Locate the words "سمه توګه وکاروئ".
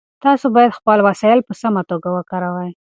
1.61-2.71